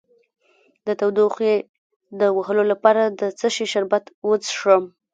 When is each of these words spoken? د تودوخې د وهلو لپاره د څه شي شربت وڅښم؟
د 0.85 0.87
تودوخې 0.99 1.53
د 2.19 2.21
وهلو 2.37 2.63
لپاره 2.71 3.01
د 3.19 3.21
څه 3.39 3.47
شي 3.55 3.65
شربت 3.73 4.05
وڅښم؟ 4.27 4.83